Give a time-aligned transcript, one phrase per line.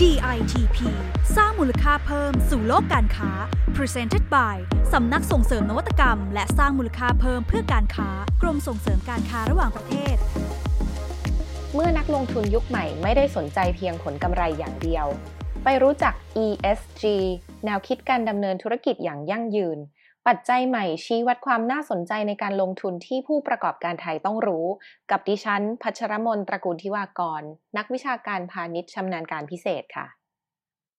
[0.00, 0.78] DITP
[1.36, 3.30] สร้างมูลค่าเพิ่มสู่โลกการค้า
[3.76, 4.56] Presented by
[4.92, 8.08] สำนักส่งเสริมนวัตกรรม และสร้างมูลค่าเพิ่มเพื่อการค้า
[8.42, 10.16] กรมส่งเสริมการค้าระหว่างประเทศ
[11.74, 15.06] เมื่อนักลงทุนยุคใหม่ไม่ได้สนใจเพียงผลกำไรอย่างเดียว
[15.64, 16.14] ไปรู้จัก
[16.44, 17.04] ESG
[17.64, 19.78] แนวคิดการดำเนินธุรกิจอย่างยั่งยืน
[20.28, 24.66] ปัจจัยใหม่ชี้วัดความน่าสนใจในการลงทุนที่ผู้ประกอบการไทยต้องรู้
[25.10, 27.42] กับดิฉัน พัชรมนตระกูลทิวากร
[27.76, 30.06] นักวิชาการพาณิชย์ชำนาญการพิเศษค่ะ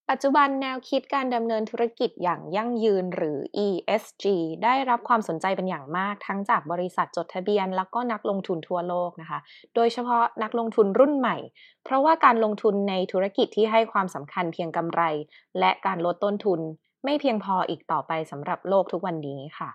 [0.10, 4.26] ปัจจุบันแนวคิดการดำเนินธุรกิจอย่างยั่งยืนหรือ ESG
[4.64, 9.40] ได้รับความสนใจเป็นอย่างมากทั้งจากบริษัทจดทะเบียน แล้วก็นักลงทุนทั่วโลกนะคะ
[9.76, 11.38] โดยเฉพาะนักลงทุนรุ่นใหม่
[11.84, 15.02] เพราะว่าการลงทุนในธุรกิจที่ให้ความสำคัญเพียงกำไร
[15.60, 16.62] และการลดต้นทุน
[17.04, 19.70] ไม่เพียงพออีกต่อไปสำหรับโลกทุกวันนี้ค่ะ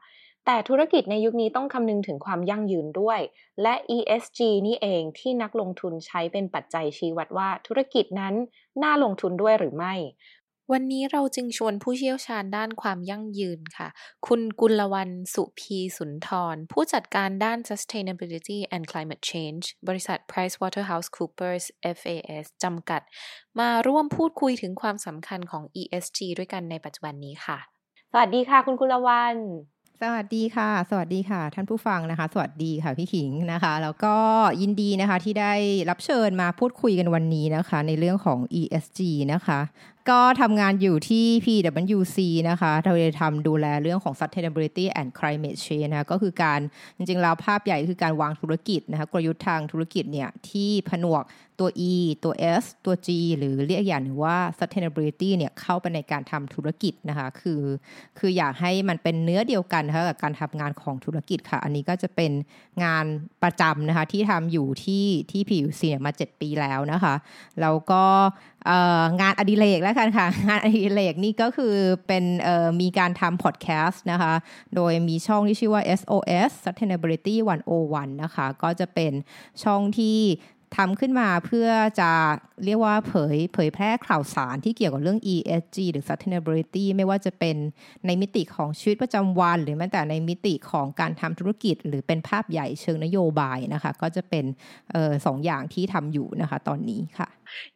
[0.47, 3.21] แต่ธุรกิจในยุคนี้ต้องคำนึงถึงความยั่งยืนด้วย
[3.63, 8.35] และ ESG นี่เองที่นักลงทุนใช้เป็นปัจจัยชี้วัดว่าธุรกิจนั้น
[8.83, 9.95] น่าลงทุนด้วยหรือไม่
[10.73, 13.89] วันนี้เราจึงชวนผู้เชี่ยวชาญด้านความยั่งยืนค่ะ
[14.27, 21.65] คุณกุลวันสุพีสุนทร ผู้จัดการด้าน Sustainability and Climate Change บริษัท PricewaterhouseCoopers
[21.97, 23.03] FAS จำกัด
[23.61, 27.59] มาร่วมพูดคุยถึงความสำคัญของ ESG ด้วยกันในปัจจุบันนี้ค่ะ
[28.13, 29.37] สวัสดีค่ะคุณกุลวัน
[30.03, 34.15] สวัสดีค่ะ สวัสดีค่ะ ท่านผู้ฟังนะคะ สวัสดีค่ะพี่ขิงนะคะ แล้วก็
[34.61, 35.53] ยินดีนะคะที่ได้
[35.91, 39.01] รับเชิญมาพูดคุยกันวันนี้นะคะ ในเรื่องของ ESG
[39.33, 39.61] นะคะ
[40.11, 42.19] ก็ทำงานอยู่ที่ PwC
[42.51, 46.61] นะคะเราจะทำดูแลเรื่องของ sustainability and climate change นะคะก็คือการ
[46.97, 51.25] จริงๆแล้วภาพใหญ่คือการวางธุรกิจนะคะกลยุทธ์ทางธุรกิจเนี่ยที่ผนวก
[51.63, 57.63] ตัว E ตัว S ตัว G หรือเรียกอย่างหนึ่งว่า sustainability เนี่ยเข้าไปในการทำธุรกิจนะคะคือ
[58.19, 62.33] คืออยากให้มันเป็นเนื้อเดียวกันนะคะกับการทำงานของธุรกิจค่ะ อันนี้ก็จะเป็น
[62.85, 63.05] งาน
[63.43, 67.15] ประจำนะคะที่ทำอยู่ที่ที่ PwC เนี่ยมา 7 ปีแล้วนะคะ
[67.61, 68.05] แล้วก็
[69.21, 71.75] งานอดิเรกแล้วกันค่ะ งานอดิเรกนี่ก็คือ
[72.07, 72.25] เป็น
[72.81, 74.35] มีการทำพอดแคสต์นะคะ
[74.77, 77.37] โดยมีช่องที่ชื่อว่า SOS Sustainability
[77.77, 79.13] 101 นะคะ ก็จะเป็น
[79.65, 80.19] ช่องที่
[80.77, 81.69] ทำขึ้นมาเพื่อ
[82.01, 82.11] จะ
[82.65, 87.57] เรียกว่าเผยเผยแพร่ข่าวสารที่เกี่ยวกับเรื่อง ESG หรือ Sustainability ไม่ว่าจะเป็น
[88.07, 94.45] ในมิติของชีวิตประจำวัน หรือแม้แต่ในมิติของการทำธุรกิจ หรือเป็นภาพใหญ่เชิงนโยบายนะคะ ก็จะเป็น
[94.95, 97.29] ออสองอย่างที่ทำอยู่นะคะ ตอนนี้ค่ะ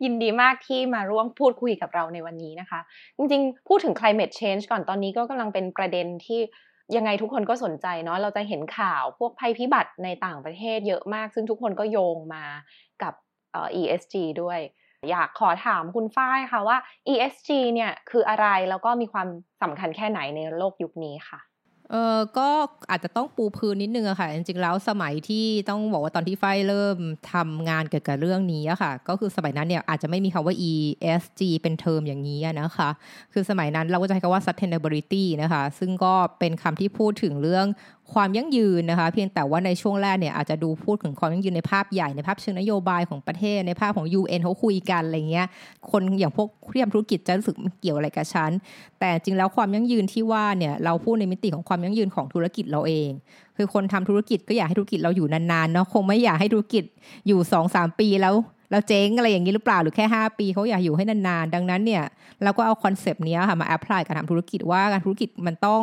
[0.03, 2.81] ยินดีมากที่มาร่วมพูดคุยกับเราในวันนี้นะคะ
[3.17, 6.41] จริงๆ พูดถึง climate change ก่อนตอนนี้ก็กำลังเป็นประเด็นที่
[6.97, 12.45] ยังไงทุกคนก็สนใจเนาะเราจะเห็นข่าวพวกภัยพิบัติในต่างประเทศเยอะมาก ซึ่งทุกคนก็โยงมา
[13.03, 13.15] กับ
[13.81, 14.61] ESG ด้วย
[15.11, 16.77] อยากขอถามคุณฝ้ายค่ะว่า
[17.13, 19.29] ESG เนี่ยคืออะไรแล้วก็มีความ
[19.63, 21.41] สำคัญแค่ไหนในโลกยุคนี้ค่ะ
[21.93, 22.49] เออก็
[22.91, 26.97] อาจจะต้องปูพื้นนิดนึงอะค่ะ จริงๆแล้วสมัยที่ต้องบอกว่าตอนที่ไฟเริ่ม
[27.33, 32.91] ทำงานเกี่ยวกับเรื่องนี้อะค่ะ ก็คือสมัยนั้นเนี่ยอาจจะไม่มีคำว่า ESG เป็นเทอมอย่างนี้นะคะ
[33.33, 37.67] คือสมัยนั้นเราก็จะใช้คำว่า sustainability นะคะ ซึ่งก็เป็นคำที่พูดถึงเรื่อง
[38.15, 45.47] ความยั่งยืนนะคะ เพียงแต่ว่าในช่วงแรกเนี่ยอาจจะดูพูดถึงความยั่งยืนในภาพใหญ่ในภาพเชิงนโยบายของประเทศในภาพของ UN เขาคุยกันอะไรเงี้ย
[45.91, 48.51] คนอย่างพวกที่ทำธุรกิจจะรู้สึกเกี่ยวอะไรกับฉัน
[49.01, 53.11] แต่จริงแล้วความยั่งยืนที่ว่าเนี่ยเราพูดในมิติของความยั่งยืนของธุรกิจเราเอง
[53.57, 56.85] คือคนทำธุรกิจก็อยากให้ธุรกิจเราอยู่นานๆเนาะคงไม่อยากให้ธุรกิจ
[57.27, 58.35] อยู่2อสปีแล้ว
[58.71, 62.03] เราเจ๊งอะไรอย่างนี้หรือเปล่าหรือแค่ 5 ปีเขาอยากอยู่ให้นานๆ ดังนั้นเนี่ย
[62.43, 65.83] เราก็เอา concept นี้ค่ะมา apply การทำธุรกิจว่าการธุรกิจมันต้อง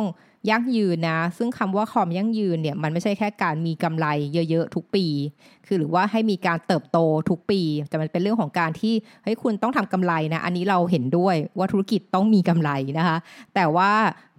[0.50, 4.06] ยั่งยืนนะ ซึ่งคำว่าความยั่งยืนเนี่ยมันไม่ใช่แค่การมีกำไร
[4.50, 5.06] เยอะๆทุกปี
[5.66, 6.98] คือหรือว่าให้มีการเติบโต
[7.30, 13.16] ทุกปี แต่มันเป็นเรื่องของการที่เฮ้ยคุณต้องทำกำไรนะ อันนี้เราเห็นด้วยว่าธุรกิจต้องมีกำไรนะคะ
[13.54, 13.90] แต่ว่า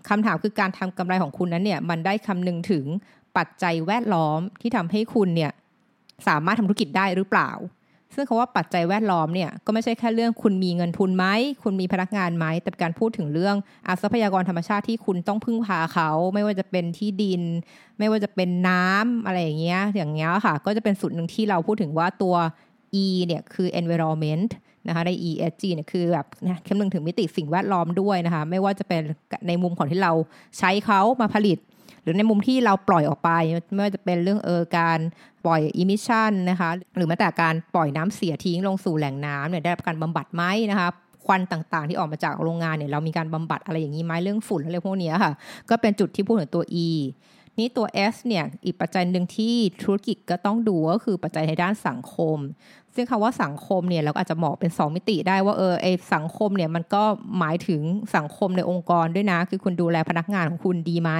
[0.09, 2.85] คำถามคือการทำกำไรของคุณนั้นเนี่ยมันได้คำนึงถึง
[3.37, 5.51] ปัจจัยแวดล้อมที่ทำให้คุณเนี่ย
[6.27, 7.49] สามารถทำธุรกิจได้หรือเปล่า
[8.15, 11.25] ซึ่งคาว่าปัจจัยแวดล้อมเนี่ยก็ไม่ใช่แค่เรื่องคุณมีเงินทุนไหม
[11.63, 13.55] คุณมีพนักงานไหมแต่การพูดถึงเรื่อง
[13.87, 17.41] อทรัพยากรธรรมชาติที่คุณต้องพึ่งพาเขา ไม่ว่าจะเป็นที่ดิน
[17.99, 22.35] ไม่ว่าจะเป็นน้ำอะไรอย่างเงี้ยอย่างเงี้ยค่ะ ก็จะเป็นสุดหนึ่งที่เราพูดถึงว่าตัว
[23.03, 24.51] E เนี่ยคือ environment
[24.87, 26.27] นะคะใน ESG เนี่ยคือแบบ
[26.67, 29.01] คำนึงถึงมิติสิ่งแวดล้อมด้วยนะคะ ไม่ว่าจะเป็น
[29.47, 30.13] ในมุมของที่เรา
[30.57, 31.57] ใช้เขามาผลิต
[32.01, 33.29] หรือในมุมที่เราปล่อยออกไป
[33.73, 34.99] ไม่ว่าจะเป็นเรื่องเออการ
[35.45, 40.89] ปล่อย emission นะคะหรือแม้แต่การปล่อยน้ำเสียทิ้งลงสู่แหล่งน้ำเนี่ยได้รับการบำบัดไหมนะคะ
[41.25, 45.33] ควันต่างๆ ที่ออกมาจากโรงงานเนี่ยเรามีการบำบัดอะไรอย่างนี้ไหมเรื่องฝุ่นอะไรพวกนี้ค่ะ
[45.69, 46.89] ก็เป็นจุดที่พูดถึงตัว E
[47.59, 52.37] นี่ตัว S เนี่ยอีกปัจจัยหนึ่งที่ธุรกิจก็ต้องดูก็คือปัจจัยในด้านสังคม
[52.95, 57.03] ซึ่งคำว่าสังคมเนี่ยเราอาจจะเหมาะเป็นสองมิติได้ว่าเออไอสังคมเนี่ยมันก็
[57.39, 57.81] หมายถึง
[58.15, 61.11] สังคมในองค์กรด้วยนะ คือคุณดูแลพนักงานของคุณดีไหม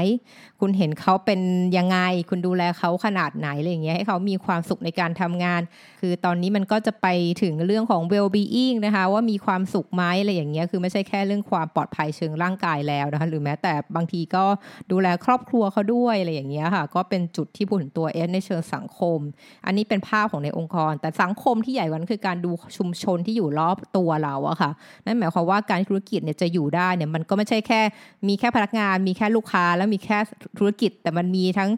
[0.60, 1.40] คุณเห็นเขาเป็น
[1.78, 1.98] ยังไง
[2.30, 5.62] คุณดูแลเขาขนาดไหนอะไรอย่างเงี้ยให้เขามีความสุขในการทำงาน
[6.02, 7.08] คือตอนนี้มันก็จะไป
[7.42, 14.46] ถึงเรื่องของ well being นะคะว่ามีความสุขไหมอะไรอย่างเงี้ยคือไม่ใช่แค่เรื่องความปลอดภัยเชิงร่างกายแล้วนะคะหรือแม้แต่บางทีก็
[14.92, 19.20] ดูแลครอบครัวเขาด้วยอะไรอย่างเงี้ยค่ะก็เป็นจุดที่พูดถึงตัวเอสในเชิงสังคม
[19.66, 24.72] อันนี้เป็นภาพของในองค์กร แต่สังคมที่ใหญ่กว่านั้นคือการดูชุมชนที่อยู่รอบตัวเราอะค่ะ
[25.06, 27.82] นั่นหมายความว่าการธุรกิจเนี่ยจะอยู่ได้เนี่ยมันก็ไม่ใช่แค่
[28.28, 30.18] มีแค่พนักงาน มีแค่ลูกค้าแล้วมีแค่
[30.60, 31.70] ธุรกิจ แต่มันมีทั้ง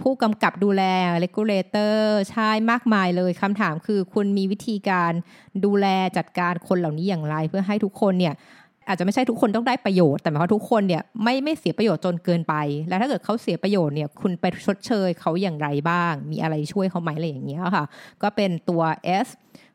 [0.00, 0.82] ผู้กำกับดูแล
[1.20, 5.12] เลกูเลเตอร์ใช่มากมายเลยคำถามคือคุณมีวิธีการ
[5.64, 5.86] ดูแล
[6.16, 8.34] จัดการคนเหล่านี้อย่างไร เพื่อให้ทุกคนเนี่ย
[8.88, 12.54] อาจจะไม่ใช่ทุกคนต้องได้ประโยชน์แต่หมายความทุกคนเนี่ยไม่ไม่เสียประโยชน์จนเกินไป
[12.88, 17.84] แล้วถ้าเกิดเขาเสียประโยชน์เนี่ยคุณไปชดเชยเขาอย่างไรบ้าง มีอะไรช่วยเขาไหมอะไรอย่างเงี้ยค่ะ
[18.22, 18.82] ก็เป็นตัว
[19.26, 19.28] S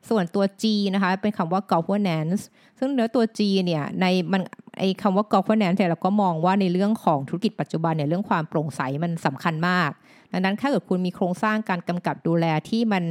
[0.09, 0.63] ส่วนตัว G
[0.93, 2.41] นะคะเป็นคำว่า governance
[2.79, 4.41] ซึ่งเนื้อตัว G เนี่ยในมัน
[4.79, 9.89] ไอคำว่า governance เนี่ยเราก็มองว่าในเรื่องของธุรกิจปัจจุบันเนี่ยเรื่องความโปร่งใสมันสำคัญมาก
[10.31, 13.03] ดังนั้นถ้าเกิดคุณมีโครงสร้างการกำกับดูแลที่มัน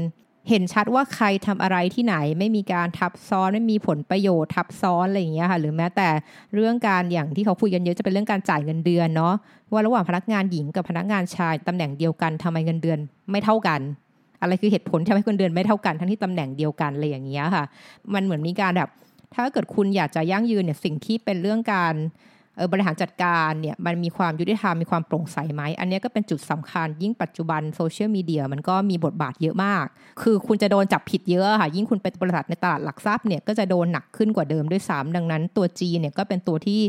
[0.49, 6.09] เห็นชัดว่าใครทำอะไรที่ไหน ไม่มีการทับซ้อนไม่มีผลประโยชน์ทับซ้อนอะไรอย่างเงี้ยค่ะ หรือแม้แต่
[6.55, 9.35] เรื่องการอย่างที่เขาคุยกันเยอะจะเป็นเรื่องการจ่ายเงินเดือนเนาะ
[9.73, 12.99] ว่าระหว่างพนักงานหญิงกับพนักงานชายตำแหน่งเดียวกันทำไมเงินเดือน
[13.31, 13.81] ไม่เท่ากัน
[14.41, 17.65] อะไรคือเหตุผลที่ทำให้เงินเดือนไม่เท่ากันทั้งที่ตำแหน่งเดียวกันอะไรอย่างเงี้ยค่ะ
[18.15, 18.89] มันเหมือนมีการแบบ
[19.35, 21.95] ถ้าเกิดคุณอยากจะยั่งยืนเนี่ยสิ่งที่เป็นเรื่องการ
[22.73, 29.85] บริหารจัดการเนี่ยมันมีความยุติธรรมมีความโปร่งใสไหม อันนี้ก็เป็นจุดสำคัญยิ่งปัจจุบันโซเชียลมีเดียมันก็มีบทบาทเยอะมาก
[30.23, 36.81] คือคุณจะโดนจับผิดเยอะค่ะ ยิ่งคุณเป็นบริษัทในตลาดหลักทรัพย์เนี่ยก็จะโดนหนักขึ้นกว่าเดิมด้วยซ้ำดังนั้นตัว G เนี่ยก็เป็นตัวที่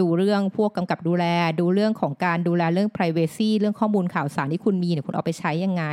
[0.00, 1.24] ดูเรื่องพวกกำกับดูแล
[1.60, 5.84] ดูเรื่องของการดูแลเรื่อง Privacy เรื่องข้อมูลข่าวสารที่คุณมีเนี่ยคุณเอาไปใช้ยังไง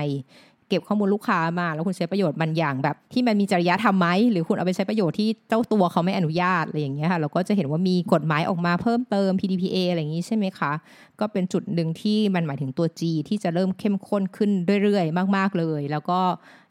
[0.69, 10.71] เก็บข้อมูลลูกค้ามา แล้วคุณใช้ประโยชน์มันอย่างแบบ ที่มันมีจริยธรรมไหมหรือคุณเอาไปใช้ประโยชน์ที่เจ้าตัวเขาไม่อนุญาตอะไรอย่างเงี้ยค่ะเราก็จะเห็นว่ามีกฎหมายออกมาเพิ่มเติม PDPA อะไรอย่างงี้ใช่ไหมคะ
[11.19, 14.51] ก็เป็นจุดหนึ่งที่มันหมายถึงตัว G ที่จะเริ่มเข้มข้นขึ้น
[14.83, 16.19] เรื่อยๆ มาก ๆเลย แล้วก็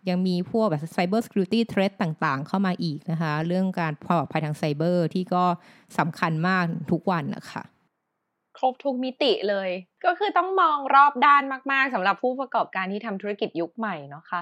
[0.08, 5.44] ยังมีพวกแบบ Cyber Security Threat ต่างๆ เข้ามาอีกนะคะ เรื่องการความปลอดภัยทางไซเบอร์ที่ก็
[5.98, 7.62] สำคัญมากทุกวันนะคะ
[8.58, 9.70] ครบทุกมิติเลย
[10.04, 14.40] ก็คือต้องมองรอบด้านมากๆสำหรับผู้ประกอบการที่ทำธุรกิจยุคใหม่เนาะคะ่ะ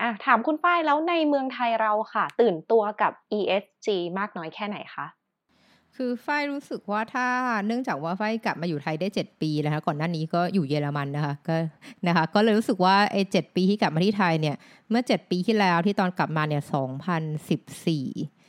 [0.00, 3.88] อะถามคุณฝ้ายแล้วในเมืองไทยเราค่ะ ตื่นตัวกับ ESG
[4.18, 5.06] มากน้อยแค่ไหนคะ
[5.96, 7.26] คือฝ้ายรู้สึกว่าถ้า
[7.66, 11.56] เนื่องจากว่าฝ้ายกลับมาอยู่ไทยได้ 7 ปีนะคะก่อนหน้านี้ก็อยู่เยอรมันนะคะก็
[12.06, 14.56] นะคะก็เลยรู้สึกว่าไอ้เปีที่กลับมาที่ไทยเนี่ย
[14.90, 16.62] เมื่อ 7 ปีที่แล้วที่ตอนกลับมาเนี่ย
[17.68, 18.39] 2014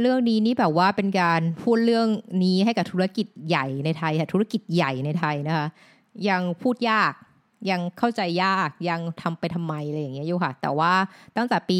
[0.00, 2.08] เรื่องนี้นี่แบบว่าเป็นการพูดเรื่อง
[2.44, 5.66] นี้ให้กับธุรกิจใหญ่ในไทยค่ะธุรกิจใหญ่ในไทยนะคะ
[6.28, 7.12] ยังพูดยาก
[7.70, 10.92] ยังเข้าใจยากยังทำไปทำไมอะไรอย่างเงี้ยอยู่ค่ะ แต่ว่า
[11.36, 11.78] ตั้งแต่ปี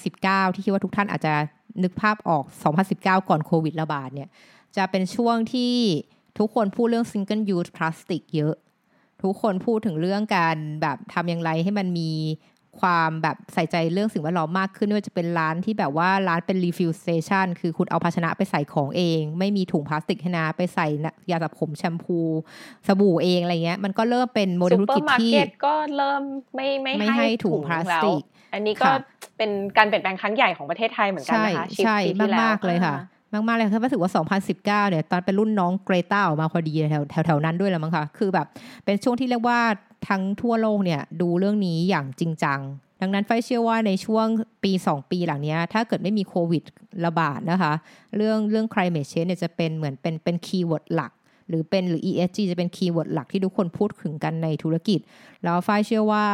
[0.00, 1.34] 2019 ที่คิดว่าทุกท่านอาจจะ
[1.82, 2.44] นึกภาพออก
[2.86, 4.28] 2019 ก่อนโควิดระบาดเนี่ย
[4.76, 5.74] จะเป็นช่วงที่
[6.38, 8.54] ทุกคนพูดเรื่อง single use plastic เยอะ
[9.22, 12.10] ทุกคนพูดถึงเรื่องการแบบทำอย่างไรให้มันมี
[12.80, 20.86] ความแบบใส่ใจเรื่องสิ่งแวดล้อมมากขึ้นไม่ว่าจะเป็นร้านที่แบบว่าร้านเป็น refill station คือคุณเอาภาชนะไปใส่ของเอง ไม่มีถุงพลาสติกให้นะไปใส่
[21.30, 22.18] ยาสระผมแชมพู
[22.86, 25.32] สบู่เองอะไรเงี้ย มันก็เริ่มเป็นโมเดลธุรกิจที่
[25.66, 26.22] ก็เริ่ม
[26.54, 28.22] ไม่ไม่ไม่ให้ถุงพลาสติก
[28.54, 28.90] อันนี้ก็
[29.38, 31.98] เป็นการเปลี่ยนแปลงครั้งใหญ่ของประเทศไทยเหมือนกันนะคะใช่
[32.42, 32.96] มากๆเลยค่ะ
[33.32, 34.10] มากๆเลยคือรู้สึกว่า
[34.50, 38.46] 2019 เนี่ย ตอนเป็นรุ่นน้องเกรตาออกมาพอดีแถวแถวนั้นด้วยแล้วมั้งคะ คือแบบ
[38.84, 39.58] เป็นช่วงที่เรียกว่า
[40.08, 42.60] ทั้งทั่วโลกเนี่ยดูเรื่องนี้อย่างจริงจัง
[43.00, 44.26] ดังนั้นฝ้ายเชื่อว่าในช่วง
[44.64, 46.62] ปี 2 ปีหลังนี้ถ้าเกิดไม่มีโควิด
[47.06, 47.72] ระบาดนะคะ
[48.16, 51.12] เรื่องเรื่อง climate change เนี่ยจะเป็นเหมือนเป็นเป็น keyword หลัก
[51.48, 55.00] หรือเป็นหรือ ESG จะเป็น keyword หลักที่ทุกคนพูดถึงกันในธุรกิจ
[55.44, 56.24] แล้วฝ้ายเชื่อว่า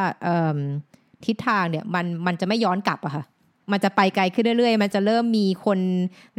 [1.24, 3.24] ทิศทางเนี่ยมันมันจะไม่ย้อนกลับอะค่ะ
[3.72, 5.78] มันจะไปไกลขึ้นเรื่อยๆ มันจะเริ่มมีคน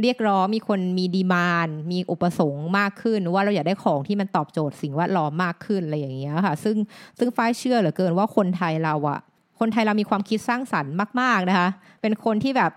[0.01, 6.75] เรียกร้อง มีคนมี demand มีอุปสงค์มากขึ้น ว่าเราอยากได้ของที่มันตอบโจทย์สิ่งแวดล้อมมากขึ้นอะไรอย่างเงี้ยค่ะ ซึ่ง
[7.19, 9.19] ซึ่งฝ้ายเชื่อเหลือเกินว่าคนไทยเราอะ
[9.59, 11.69] คนไทยเรามีความคิดสร้างสรรค์มาก ๆนะคะ
[12.01, 12.71] เป็นคนที่แบบ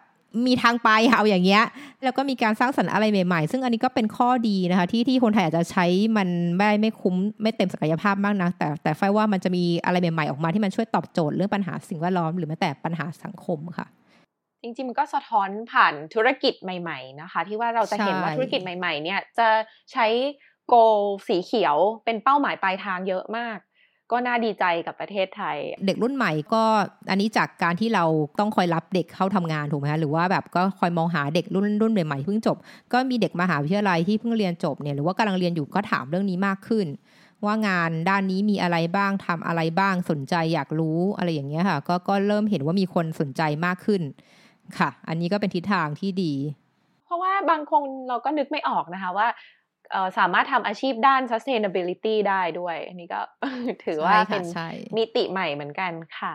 [0.46, 1.64] มีทางไปเอาอย่างเงี้ย
[2.04, 5.86] แล้วก็มีการสร้างสรรค์อะไรใหม่ๆ ซึ่งอันนี้ก็เป็นข้อดีนะคะ ที่ที่คนไทยอาจจะใช้
[6.16, 13.86] มันไม่ไม่คุ้มไม่เต็มศักยภาพมากนะแต่แต่ไฟว่ามันจะมีอะไรใหม่ๆออกมาที่มันช่วยตอบโจทย์เรื่องปัญหาสิ่งแวดล้อมหรือแม้แต่ปัญหาสังคมค่ะ
[14.62, 19.48] จริงๆ มันก็สะท้อนผ่านธุรกิจใหม่ ๆ นะคะ ที่ว่าเราจะเห็นว่าธุรกิจใหม่ ๆ เนี่ย จะ
[19.92, 20.06] ใช้
[20.68, 20.74] โก
[21.28, 23.58] สีเขียวเป็นเป้าหมายปลายทางเยอะมาก
[24.12, 26.64] ก็น่าดีใจกับประเทศไทย เด็กรุ่นใหม่ก็
[27.10, 28.04] อันนี้จากการที่เรา
[28.38, 32.56] ต้องคอยรับเด็กเข้าทำงานถูกไหมคะหรือว่าแบบก็คอยมองหาเด็กรุ่นรุ่นใหม่ๆเพิ่งจบ
[32.92, 36.86] ก็มีเด็กมหาวิทยาลัยที่เพิ่งเรียนจบเนี่ยหรือว่ากำลังเรียนอยู่ก็ถามเรื่องนี้มากขึ้น
[37.44, 44.02] ว่างานด้านนี้มีอะไรบ้างทำอะไรบ้างสนใจอยากรู้อะไรอย่างเงี้ยค่ะ ก็ก็เริ่มเห็นว่ามีคนสนใจมากขึ้น
[44.78, 46.34] ค่ะ อันนี้ก็เป็นทิศทางที่ดี
[47.04, 49.28] เพราะว่าบางคนเราก็นึกไม่ออกนะคะว่า
[50.18, 53.20] สามารถทำอาชีพด้าน sustainability ได้ด้วย อันนี้ก็
[53.84, 54.44] ถือว่าเป็น
[54.96, 56.34] มิติใหม่เหมือนกันค่ะ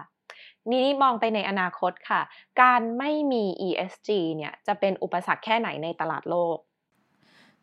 [0.71, 2.21] นี่มองไปในอนาคตค่ะ
[2.61, 6.57] การไม่มี ESG เนี่ยจะเป็นอุปสรรคแค่ไหนในตลาดโลก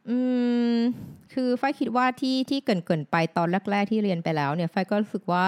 [0.08, 0.18] อื
[0.74, 0.76] ม
[1.32, 5.46] คือไฟคิดว่าที่ที่เกินเกินไปตอนแรก ๆ ที่เรียนไปแล้วเนี่ยไฟก็รู้สึกว่า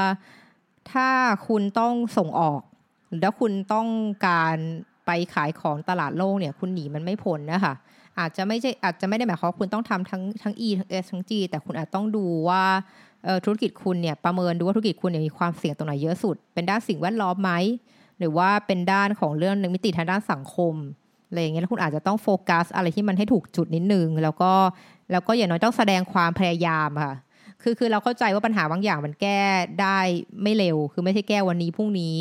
[0.93, 1.09] ถ้า
[1.49, 2.61] คุณต้องส่งออก
[3.07, 3.89] หรือถ้าคุณต้อง
[4.27, 4.57] การ
[5.07, 7.75] ไปขายของตลาดโลกเนี่ยคุณหนีมันไม่พ้นนะคะ
[8.19, 12.63] อาจจะไม่ใช่อาจจะไม่ได้หมายความว่าคุณต้องทำทั้งทั้ง E ทั้ง S ทั้ง G แต่คุณอาจต้องดูว่า
[13.45, 17.51] ธุรกิจคุณเนี่ยประเมินดูว่าธุรกิจคุณเนี่ยมีความเสี่ยงตรงไหนเยอะสุด เป็นด้านสิ่งแวดล้อมไหม
[18.19, 20.75] หรือว่าเป็นด้านของเรื่องนึงมิติทางด้านสังคม
[21.29, 24.53] อะไรอย่างเงี้ยแล้วคุณอาจจะต้องโฟกัสอะไรที่มันให้ถูกจุดนิดนึงแล้วก็
[25.13, 27.15] แล้วก็อย่างน้อยต้องแสดงความพยายามค่ะ
[27.63, 29.41] คือคือเราเข้าใจว่าปัญหาบางอย่างมันแก้
[29.81, 29.99] ได้
[30.43, 32.17] ไม่เร็ว คือไม่ใช่แก้วันนี้พรุ่งนี้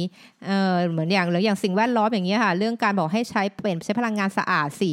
[0.45, 4.91] เออเหมือนอย่างหรืออย่างสิ่งแวดล้อมอย่างเงี้ยค่ะ เรื่องการบอกให้ใช้เป็นใช้พลังงานสะอาดสิ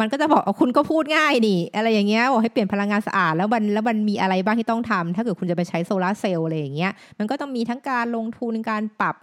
[0.00, 9.14] มันก็จะบอกคุณก็พูดง่ายนี่ อะไรอย่างเงี้ยบอกให้เปลี่ยนพลังงานสะอาดแล้วมันแล้วมันมีอะไรบ้างที่ต้องทำถ้าเกิดคุณจะไปใช้โซลาเซลล์อะไรอย่างเงี้ยมันก็ต้องมีทั้งการลงทุนการปรับ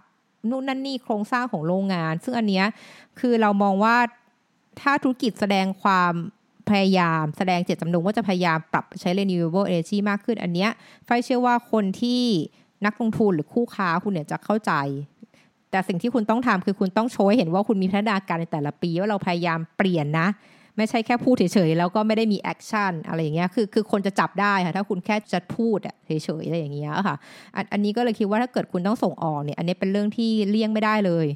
[0.50, 2.66] นู่นนั่นนี่โครงสร้างของโรงงาน ซึ่งอันเนี้ย
[3.20, 3.96] คือเรามองว่า
[4.80, 6.12] ถ้าธุรกิจแสดงความ
[6.72, 10.70] พยายามแสดงเจตจำนงว่าจะพยายามปรับใช้ renewable energy มากขึ้นอันเนี้ย
[11.04, 12.22] ฝ้ายเชื่อว่าคนที่
[12.86, 14.72] นักลงทุนหรือคู่ค้าคุณเนี่ยจะเข้าใจ
[15.70, 20.28] แต่สิ่งที่คุณต้องทำคือคุณต้องโชว์เห็นว่าคุณมีพัฒนาการในแต่ละปีว่าเราพยายามเปลี่ยนนะ
[20.76, 26.10] ไม่ใช่แค่พูดเฉยๆแล้วก็ไม่ได้มี action อะไรอย่างเงี้ยคือคือคนจะจับได้ค่ะถ้าคุณแค่จะพูดเฉ
[26.42, 27.16] ยๆอะไรอย่างเงี้ยค่ะ
[27.72, 31.26] อันนี้ก็เลยคิดว่าถ้าเกิดคุณต้องส่งออกเนี่ยอันนี้เป็นเรื่องที่เลี่ยงไม่ได้เลย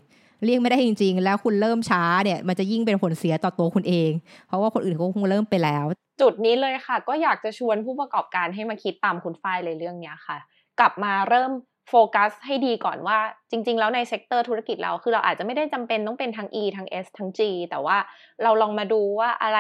[0.45, 4.11] เลี่ยงไม่ได้จริง ๆ แล้วคุณเริ่มช้าเนี่ย มันจะยิ่งเป็นผลเสียต่อตัวคุณเอง
[4.47, 5.85] เพราะว่าคนอื่นเขาคงเริ่มไปแล้ว
[6.21, 10.37] จุดนี้เลยค่ะ ก็อยากจะชวนผู้ประกอบการให้มาคิดตามคุณฝ้ายเลยเรื่องเนี้ยค่ะ
[10.81, 11.53] กลับมาเริ่ม
[11.91, 13.19] โฟกัสให้ดีก่อนว่า
[13.51, 17.97] จริง ๆ แล้วใน sector ธุรกิจเราคือเราอาจจะไม่ได้จำเป็นต้องเป็นทั้ง E ทั้ง S ทั้ง G แต่ว่า
[18.43, 19.59] เราลองมาดูว่าอะไร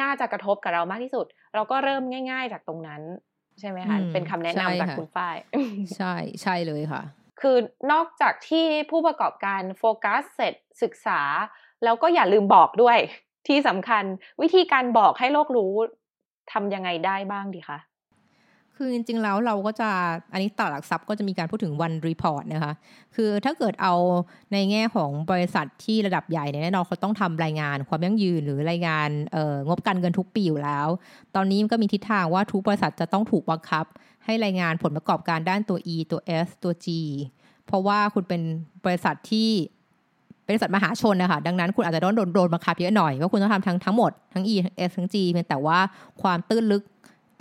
[0.00, 3.02] น่าจะกระทบกับเรามากที่สุด เราก็เริ่มง่าย ๆ จากตรงนั้น
[3.60, 5.36] ใช่ไหมคะเป็นคำแนะนำจากคุณฝ้าย
[5.96, 7.02] ใช่ใช่เลยค่ะ
[7.40, 7.56] คือ
[7.92, 11.20] นอกจากที่ผู้ประกอบการโฟกัสเสร็จศึกษา
[11.84, 12.98] แล้วก็อย่าลืมบอกด้วย
[13.48, 14.04] ที่สำคัญ
[14.42, 15.72] วิธีการบอกให้โลกรู้
[16.52, 17.78] ทำยังไงได้บ้างดีคะ
[18.80, 19.90] คือจริงๆแล้วเราก็จะ
[20.32, 22.72] อันนี้ตลาดหลักทรัพย์ก็จะมีการพูดถึงวันรีพอร์ตนะคะ
[23.14, 23.94] คือถ้าเกิดเอา
[24.52, 29.08] ในแง่ของบริษัทที่ระดับใหญ่เนี่ยแน่นอนเขาต้องทำรายงานความยั่งยืนหรือรายงาน
[29.68, 30.88] งบการเงินทุกปีอยู่แล้ว
[31.34, 33.84] ตอนนี้ก็มีทิศทางว่าทุกบริษัทจะต้องถูกบังคับ
[34.28, 36.86] ให้รายงานผลประกอบการด้านตัว E ตัว S ตัว G
[37.66, 38.42] เพราะว่าคุณเป็น
[38.84, 39.50] บริษัทที่
[40.48, 45.78] บริษัทมหาชนนะคะดังนั้นคุณอาจจะโดนโดนบังคับเยอะหน่อยว่าคุณต้องทำทั้งทั้งหมดทั้ง E ทั้ง S ทั้ง G เพียงแต่ว่า
[46.22, 46.82] ความตื้นลึก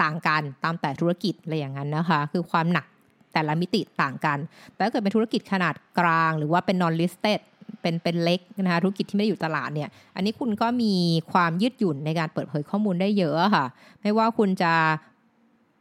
[0.01, 2.85] ต่างกันตามแต่ธุรกิจอะไรอย่างนั้นนะคะ คือความหนัก
[3.33, 4.37] แต่ละมิติต่างกัน
[4.73, 7.39] แต่ถ้าเกิดเป็นธุรกิจขนาดกลาง หรือว่าเป็น non listed
[7.81, 10.93] เป็นเป็นเล็กนะคะธุรกิจที่ไม่ได้อยู่ตลาดเนี่ย อันนี้คุณก็มี
[11.31, 13.65] ความยืดหยุ่นในการเปิดเผยข้อมูลได้เยอะค่ะ
[14.01, 14.73] ไม่ว่าคุณจะ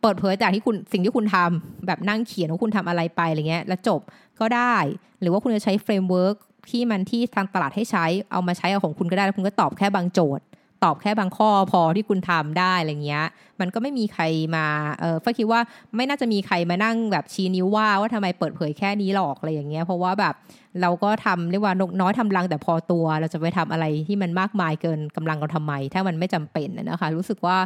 [0.06, 4.00] ปิดเผยจากที่คุณสิ่งที่คุณทำแบบนั่งเขียนว่าคุณทำอะไรไปอะไรเงี้ยแล้วจบ
[4.40, 4.76] ก็ได้
[5.20, 6.36] หรือว่าคุณจะใช้ framework
[6.70, 10.44] ที่มันที่ทางตลาดให้ใช้เอามาใช้เอาของคุณก็ได้แล้วคุณก็ตอบแค่บางโจทย์
[10.84, 13.26] ตอบแค่บางข้อพอที่คุณทำได้อะไรเงี้ย
[13.60, 14.24] มันก็ไม่มีใคร
[14.56, 14.66] มา
[15.00, 15.60] เออฝ้ายคิดว่า
[15.96, 20.34] ไม่น่าจะมีใครมานั่งแบบชี้นิ้วว่าว่าทำไมเปิดเผยแค่นี้หรอกอะไรอย่างเงี้ย เพราะว่าแบบ
[20.82, 27.56] เราก็ทำเรียกว่านกน้อยทำรังแต่พอตัว เราจะไปทำอะไรที่มันมากมายเกินกำลังเราทำไม ถ้ามันไม่จำเป็นนะคะ รู้สึกว่า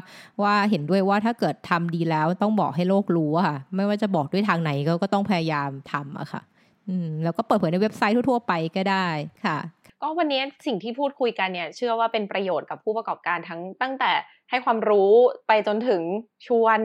[0.42, 6.42] ว่าเห็นด้วยว่าถ้าเกิดทำดีแล้วต้องบอกให้โลกรู้ค่ะ ไม่ว่าจะบอกด้วยทางไหนก็ก็ต้องพยายามทำอะค่ะ
[6.88, 9.06] อืมแล้วก็เปิดเผยในเว็บไซต์ทั่วๆไปก็ได้
[9.46, 9.58] ค่ะ
[10.02, 14.12] ก็วันนี้สิ่งที่พูดคุยกันเนี่ย เชื่อว่าเป็นประโยชน์กับผู้ประกอบการทั้งตั้งแต่
[14.50, 15.12] ให้ความรู้
[15.46, 16.02] ไปจนถึง
[16.46, 16.80] ชวน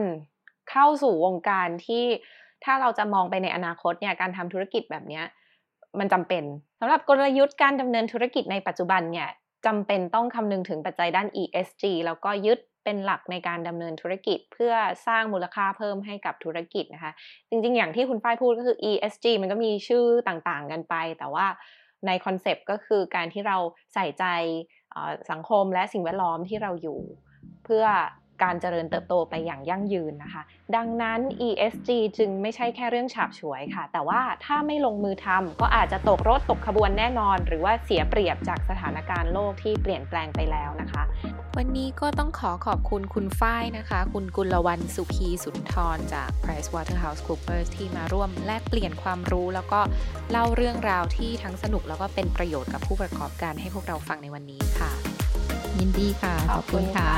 [0.70, 2.04] เข้าสู่วงการที่
[2.64, 5.20] ถ้าเราจะมองไปในอนาคตเนี่ยการทำธุรกิจแบบนี้
[5.98, 6.44] มันจำเป็น
[6.80, 9.28] สำหรับกลยุทธ์การดำเนินธุรกิจในปัจจุบันเนี่ย
[9.66, 14.72] จำเป็นต้องคำนึงถึงปัจจัยด้าน ESG แล้วก็ยึดเป็นหลักในการดำเนินธุรกิจเพื่อ
[15.06, 17.12] สร้างมูลค่าเพิ่มให้กับธุรกิจนะคะ
[17.50, 21.46] จริงๆ อย่างที่คุณฝ้ายพูดก็คือ ESG มันก็มีชื่อต่างๆ กันไป แต่ว่า
[22.06, 23.56] ในคอนเซปต์ก็คือการที่เรา
[23.94, 24.24] ใส่ใจ
[25.30, 27.00] สังคมและสิ่งแวดล้อมที่เราอยู่
[27.64, 27.86] เพื่อ
[28.44, 30.42] การเจริญเติบโตไปอย่างยั่งยืนนะคะ
[30.76, 41.02] ดังนั้น ESG จึงไม่ใช่แค่เรื่องฉาบฉวยค่ะ แต่ว่าถ้าไม่ลงมือทำก็อาจจะตกรถตกขบวนแน่นอน หรือว่าเสียเปรียบจากสถานการณ์โลกที่เปลี่ยนแปลงไปแล้วนะคะ
[41.60, 49.80] วันนี้ก็ต้องขอขอบคุณคุณฝ้ายนะคะ คุณกุลวันสุขีสุนทรจาก PricewaterhouseCoopers ที่มาร่วมแลกเปลี่ยนความรู้แล้วก็
[50.30, 54.90] เล่าเรื่องราวที่ทั้งสนุกแล้วก็เป็นประโยชน์กับผู้ประกอบการให้พวกเราฟังในวันนี้ค่ะ
[55.78, 57.10] ยินดีค่ะ ขอบคุณค่ะ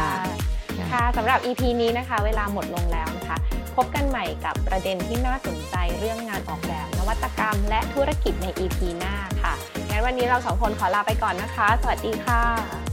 [0.92, 3.36] ค่ะสำหรับ EP นี้นะคะ เวลาหมดลงแล้วนะคะ
[3.76, 9.54] พบกันใหม่กับประเด็นที่น่าสนใจเรื่องงานออกแบบ นวัตกรรม และธุรกิจใน EP หน้าค่ะ
[9.88, 12.87] งั้นวันนี้เราสองคนขอลาไปก่อนนะคะ สวัสดีค่ะ